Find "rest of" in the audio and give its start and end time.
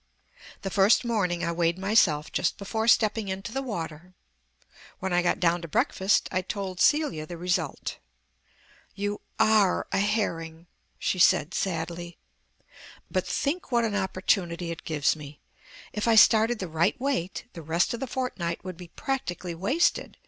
17.61-17.99